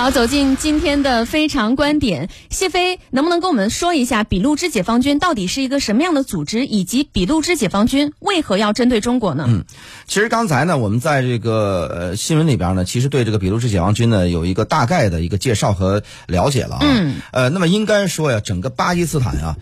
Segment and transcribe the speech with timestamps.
[0.00, 9.44] 好，走进今天的非常观点，谢飞能不能跟我们说一下俾路支解放军到底是一个什么样的组织，以及俾路支解放军为何要针对中国呢？
[9.46, 9.64] 嗯，
[10.06, 16.80] 其实刚才呢，我们在这个呃新闻里边呢，其实对这个俾路支解放军呢有一个大概的一个介绍和了解了啊。
[16.80, 17.16] 嗯。
[17.30, 19.56] 呃，那么应该说呀，整个巴基斯坦啊。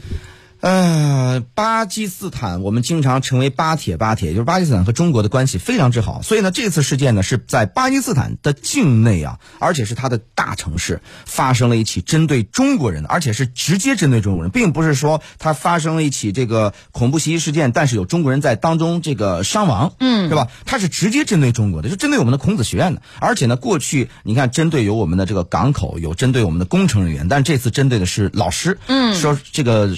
[0.61, 20.48] 呃，巴基斯坦我们经常成为巴铁，巴铁就是巴基斯坦和中国的关系非常之好，所以呢，这次事件呢是在巴基斯坦的境内啊，而且是它的大城市发生了一起针对中国人的，而且是直接针对中国人，并不是说它发生了一起这个恐怖袭击事件，但是有中国人在当中这个伤亡，嗯，是吧？
[20.64, 29.96] 它是直接针对中国的，就针对我们的孔子学院的，而且呢，过去你看针对有我们的这个港口，有针对我们的工程人员，但这次针对的是老师，嗯，说这个。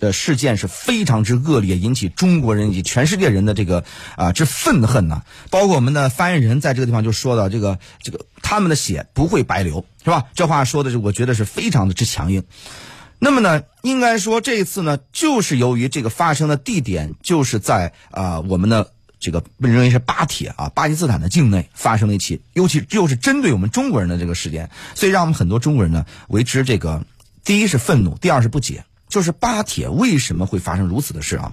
[0.00, 3.84] 呃，事件是非常之恶劣，引起中国人以及全世界人的这个
[4.16, 5.22] 啊之愤恨呐。
[5.50, 10.24] 包括我们的发言人在这个地方就说到，这个这个他们的血不会白流，是吧？
[10.34, 12.44] 这话说的是我觉得是非常的之强硬。
[13.18, 27.04] 那么呢，应该说这一次呢，就是由于这个发生的地点就是在啊我们的这个被认为是巴铁啊巴基斯坦的境内发生了一起，尤其又是针对我们中国人的这个事件，所以让我们很多中国人呢为之这个
[27.42, 28.84] 第一是愤怒，第二是不解。
[29.08, 31.52] 就是巴铁为什么会发生如此的事啊？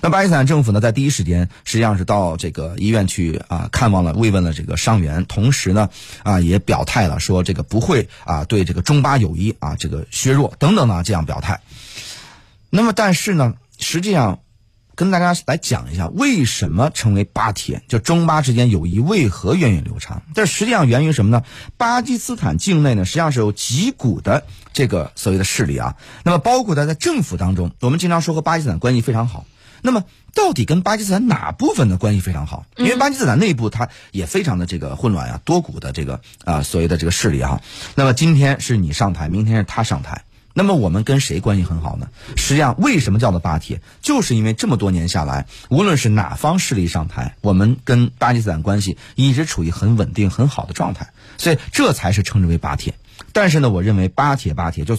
[0.00, 5.88] 那巴基斯坦政府呢，在第一时间实际上是到这个医院去啊看望了、慰问了这个伤员，同时呢
[6.22, 11.60] 啊也表态了，说这个不会啊对这个中巴友谊啊这个削弱等等呢这样表态。
[12.70, 14.40] 那么但是呢，实际上。
[14.98, 17.80] 跟大家来讲一下，为什么成为巴铁？
[17.86, 20.22] 就中巴之间友谊为何源远流长？
[20.34, 21.44] 这实际上源于什么呢？
[21.76, 25.94] 巴基斯坦境内呢，实际上是有几股的这个所谓的势力啊。
[26.24, 29.46] 那么包括他在政府当中，我们经常说和巴基斯坦关系非常好。
[29.82, 30.02] 那么
[30.34, 32.66] 到底跟巴基斯坦哪部分的关系非常好？
[32.76, 37.62] 因为巴基斯坦内部它也非常的这个混乱啊，多股的这个啊所谓的这个势力啊。
[37.94, 40.24] 那么今天是你上台，明天是他上台。
[40.58, 42.08] 那么我们跟谁关系很好呢？
[42.34, 43.80] 实际上，为什么叫做巴铁？
[44.02, 52.94] 就是因为这么多年下来，无论是哪方势力上台，我们跟巴基斯坦关系一直处于很稳定、很好的状态，所以这才是称之为巴铁。
[53.32, 54.98] 但是呢，我认为巴铁巴铁就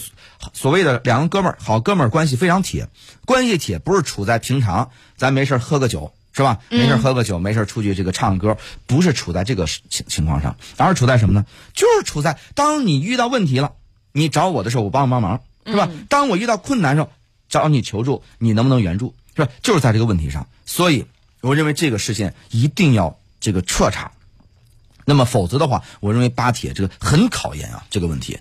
[0.54, 2.88] 所谓的两个哥们儿，好哥们儿关系非常铁，
[3.26, 6.60] 关系铁不是处在平常咱没事喝个酒是吧？
[6.70, 8.56] 没事喝个酒，没事出去这个唱歌，
[8.88, 11.46] 不是处在这个情情况上，而是处在什么呢？
[11.74, 13.74] 就是处在当你遇到问题了，
[14.14, 15.42] 你找我的时候，我帮帮忙。
[15.66, 15.90] 是吧？
[16.10, 17.10] 当我遇到困难时候，
[17.48, 19.14] 找你求助，你能不能援助？
[19.36, 19.52] 是吧？
[19.62, 21.06] 就是在这个问题上，所以
[21.42, 24.12] 我认为这个事件一定要这个彻查。
[25.06, 28.40] 那么否则的话，我认为巴铁这个很考验啊这个问题。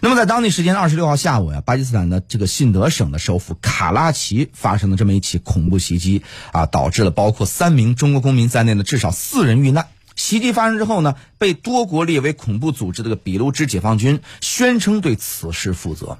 [0.00, 6.22] 那么在当地时间二十六号下午呀，巴基斯坦的这个信德省的首府卡拉奇发生了这么一起恐怖袭击
[6.52, 9.88] 啊，导致了包括三名中国公民在内的至少四人遇难。
[10.20, 16.18] 袭击发生之后呢，被多国列为恐怖组织的这个俾路支解放军宣称对此事负责。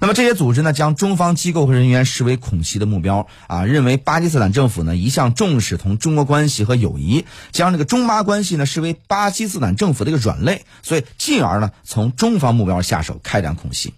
[0.00, 13.94] 那么这些组织呢，将中方机构和人员视为恐袭的目标啊，认为巴基斯坦政府呢一向重视同中国关系和友谊，将这个中巴关系呢视为巴基斯坦政府的一个软肋，所以进而呢从中方目标下手开展恐袭。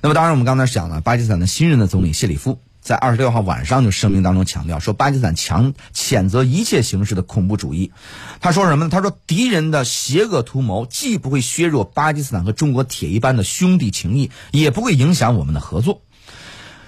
[0.00, 2.58] 那么当然，我们刚才讲了，巴基斯坦的新任的总理谢里夫。
[2.80, 7.92] 在二十六号晚上就声明当中强调说，巴基斯坦强谴责一切形式的恐怖主义。
[8.40, 8.90] 他说什么呢？
[8.90, 16.00] 他说敌人的邪恶图谋既不会削弱巴基斯坦和中国铁一般的兄弟情谊，也不会影响我们的合作。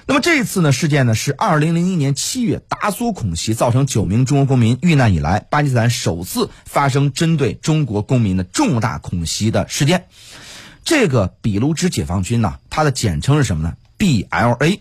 [0.07, 10.07] 那么这次呢事件呢是二零零一年七月达苏恐袭造成九名中国公民遇难以来，巴基斯坦首次发生针对中国公民的重大恐袭的事件。
[10.85, 14.81] 这个俾路支解放军呢，它的简称是什么呢？BLA。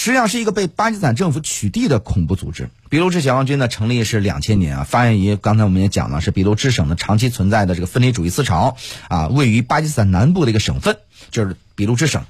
[0.00, 2.70] 实际上是一个被巴基斯坦政府取缔的恐怖组织。
[2.88, 8.76] 俾路支解放军呢，成立是两千年啊，发源于刚才我们也讲了，是俾路支省的长期存在的这个分离主义思潮
[9.08, 10.98] 啊，位于巴基斯坦南部的一个省份，
[11.32, 12.22] 就是俾路支省。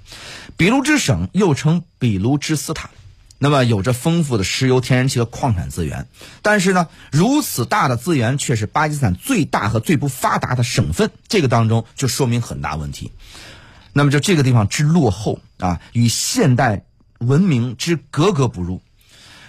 [0.56, 2.88] 俾路支省又称俾路支斯坦，
[3.38, 6.06] 那么有着丰富的石油、天然气和矿产资源，
[6.40, 13.12] 但是呢，如此大的资源却是巴基斯坦最大和最不发达的省份，这个当中就说明很大问题。
[13.92, 16.84] 那么就这个地方之落后啊，与现代。
[17.18, 18.80] 文明之格格不入，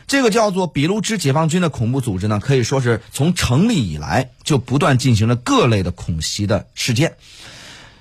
[0.07, 7.16] 这个叫做俾路支解放军的恐怖组织呢，可以说是从成立以来就不断进行了各类的恐袭的事件。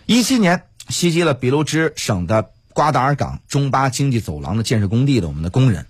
[0.07, 5.87] 一七年袭击了俾路支省的瓜达尔港中巴经济走廊的建设工地的我们的工人，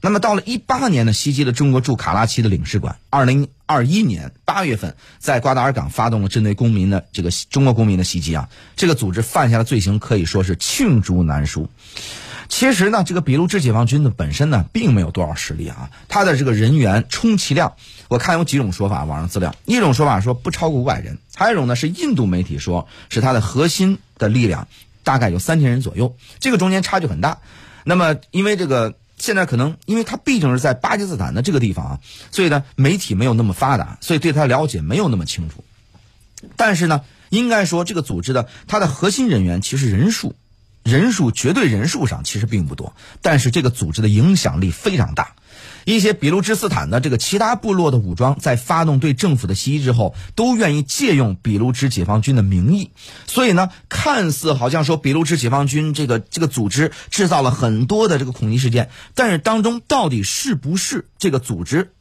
[0.00, 2.98] 那么到了一八年呢，袭击了中国驻卡拉奇的领事馆。
[3.10, 11.68] 二零二一年八月份，在瓜达尔港发动了针对公民的这个中国公民的袭击啊，这个组织犯下的罪行可以说是罄竹难书。
[12.54, 17.76] 其实呢，这个俾路支解放军呢本身呢并没有多少实力啊，他的这个人员充其量，
[18.08, 24.68] 我看有几种说法，网上资料，一种说法说不超过五百人，还有一种呢是印度媒体说是他的核心的力量
[25.02, 27.38] 大概有三千人左右，这个中间差距很大。
[27.84, 32.00] 那么因为这个现在可能因为他毕竟是在巴基斯坦的这个地方啊，
[32.30, 35.64] 所以呢媒体没有那么发达，所以对他了解没有那么清楚。
[36.56, 37.00] 但是呢，
[37.30, 40.34] 应该说这个组织的它的核心人员其实人数。
[40.82, 45.34] 人数绝对人数上其实并不多，但是这个组织的影响力非常大。
[45.84, 52.90] 一些俾路支斯坦的这个其他部落的武装在发动对政府的袭击之后，都愿意借用俾路支解放军的名义。
[53.26, 61.92] 所以呢，看似好像说俾路支解放军这个这个组织制造了很多的这个恐袭事件，但是当中到底是不是这个组织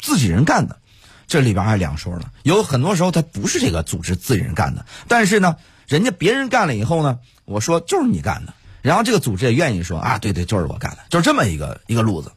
[0.00, 0.78] 自己人干的，
[1.26, 2.30] 这里边还两说了。
[2.42, 5.56] 有很多时候他不是这个组织自己人干的，但是呢。
[5.88, 12.32] 人家别人干了以后呢，我说就是你干的，然后这个组织也愿意说啊，对对，就是我干的，就是这么一个一个路子。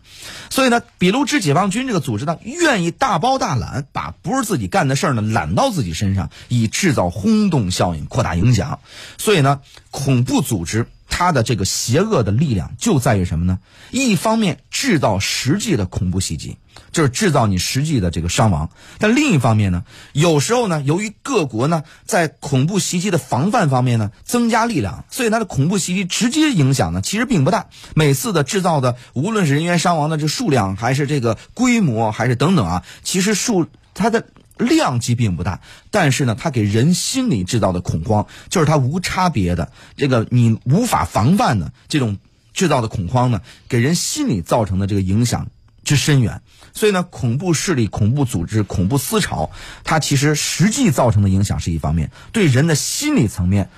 [0.50, 8.80] 所以呢，俾路支解放军这个组织呢，愿意大包大揽，把不是自己干的事儿呢揽到自己身上，以制造轰动效应，扩大影响。
[9.18, 9.62] 所以呢，
[9.92, 10.88] 恐怖组织。
[11.10, 13.60] 它的这个邪恶的力量就在于什么呢？
[13.92, 16.58] 一方面制造实际的恐怖袭击，
[16.92, 18.70] 就是制造你实际的这个伤亡；
[19.00, 19.84] 但另一方面呢，
[20.14, 27.68] 有时候呢，由于各国呢在恐怖袭击的防范方面呢增加力量，所以它的恐怖袭击直接影响呢其实并不大。
[27.96, 34.26] 每次的制造的，无论是人员伤亡的这数量，还是这个规模，还是等等啊，其实数它的。
[34.60, 35.62] 量级并不大，
[35.92, 42.18] 但是呢，它给人心里制造的恐慌，就是它无差别的这个你无法防范的这种
[42.54, 45.48] 制造的恐慌呢，给人心理造成的这个影响
[45.84, 46.42] 之深远。
[46.74, 49.50] 所以呢，恐怖势力、恐怖组织、恐怖思潮，
[49.84, 53.70] 它其实实际造成的影响是一方面，对人的心理层面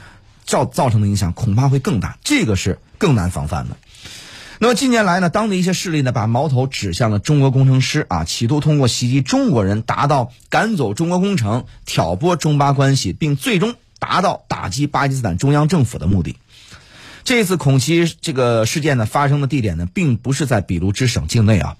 [0.46, 3.78] 造造成的影响恐怕会更大，这个是更难防范的。
[4.62, 16.36] 那么近年来呢，当地一些势力呢，把矛头指向了中国工程师啊，企图通过袭击中国人，达到赶走中国工程、挑拨中巴关系，并最终达到打击巴基斯坦中央政府的目的。
[17.24, 21.78] 这次恐袭这个事件呢，发生的地点呢，并不是在俾路支省境内啊。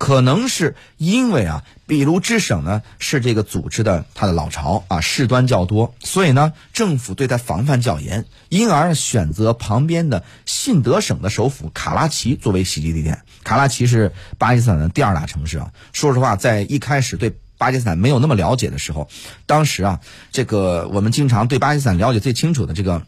[0.00, 13.20] 可能是因为啊，俾路支省呢是这个组织的它的老巢啊，事端较多，所以呢，政府对它防范较严，因而选择旁边的信德省的首府卡拉奇作为袭击地点。
[13.44, 15.70] 卡拉奇是巴基斯坦的第二大城市啊。
[15.92, 19.10] 说实话，在一开始对巴基斯坦没有那么了解的时候，
[19.44, 20.00] 当时啊，
[20.32, 23.02] 这个我们经常对巴基斯坦了解最清楚的这个，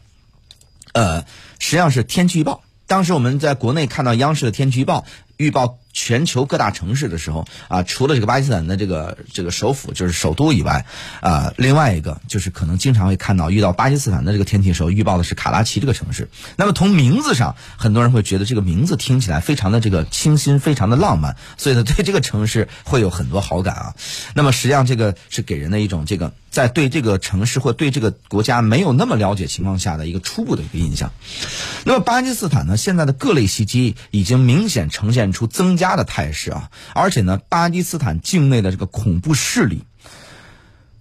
[0.93, 1.21] 呃，
[1.57, 2.61] 实际上是天气预报。
[2.85, 5.05] 当时我们在国内看到央视的天气预报。
[5.35, 10.85] 预报全球各大城市的时候啊，除了这个巴基斯坦的这个这个首府就是首都以外，
[11.21, 16.27] 啊，另外一个就是可能经常会看到遇到巴基斯坦的这个天气时候，预报的是卡拉奇这个城市。
[16.57, 23.95] 那么从名字上，很多人会觉得这个名字听起来非常的这个清新，非常的浪漫，所以呢，对这个城市会有很多好感啊。
[24.33, 31.11] 那么实际上这个是给人的一种这个在对这个城市或对这个国家没有那么了解情况下的一个初步的一个印象。
[31.85, 35.13] 那么巴基斯坦呢，现在的各类袭击已经明显呈。
[35.13, 39.83] 现出增加的态势啊，而且呢，巴基斯坦境内的这个恐怖势力，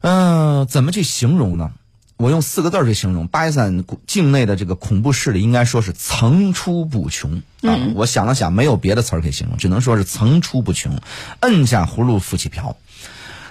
[0.01, 1.73] 嗯，怎么去形容呢？
[2.17, 7.77] 我用四个字去形容巴基斯坦境内的这个恐怖势力，应该说是层出不穷啊。
[7.95, 11.01] 我想了想，没有别的词儿可以形容，只能说是层出不穷，
[11.41, 12.77] 摁下葫芦浮起瓢。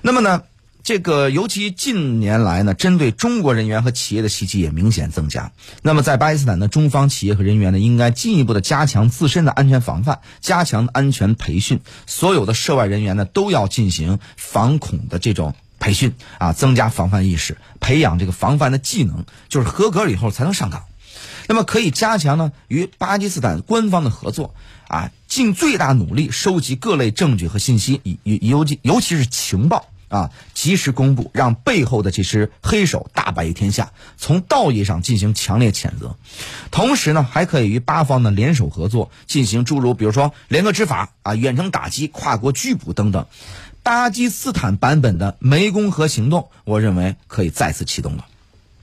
[0.02, 0.44] 那么呢？
[0.92, 5.54] 这个尤其近年来呢，针对中国人员和企业的袭击也明显增加。
[5.82, 11.80] 那么，在巴基斯坦的中方企业和人员呢，应该进一步的加强自身的安全防范，加强安全培训。
[12.08, 20.84] 所有的涉外人员呢，都要进行防恐的这种培训啊，增加防范意识，培养这个防范的技能，就是合格了以后才能上岗。
[21.48, 24.54] 那么，可以加强呢与巴基斯坦官方的合作
[24.90, 29.86] 啊，尽最大努力收集各类证据和信息，尤尤其尤其是情报。
[30.12, 33.94] 啊，及时公布，让背后的这只黑手大白于天下。
[34.18, 36.18] 从道义上进行强烈谴责，
[36.70, 43.26] 同时呢，还可以与八方的联手合作，进行诸如比如说联合执法啊、远程打击、跨国拘捕等等。
[43.84, 48.26] 巴基斯坦版本的湄公河行动，我认为可以再次启动了。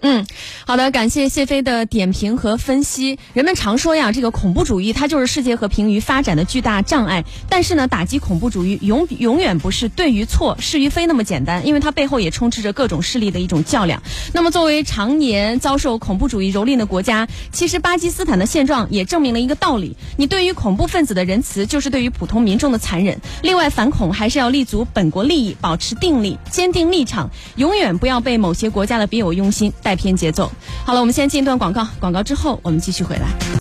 [0.01, 0.25] 嗯，
[0.65, 3.19] 好的，感谢谢飞的点评和分析。
[3.33, 7.25] 人们常说呀，这个恐怖主义它就是世界和平与发展的巨大障碍。
[7.49, 14.01] 但是呢，打击恐怖主义永永远不是对与错、是与非那么简单，因为它背后也充斥着各种势力的一种较量。
[14.33, 23.21] 那么，作为常年遭受恐怖主义蹂躏的国家，其实巴基斯坦的现状也证明了一个道理：你对于恐怖分子的仁慈，就是对于普通民众的残忍。
[23.43, 29.73] 另外，反恐还是要立足本国利益，保持定力，坚定立场，永远不要被某些国家的别有用心。
[29.89, 30.53] 带偏节奏。
[30.85, 33.49] 好了，我们先进一段广告，广告之后我们继续回来。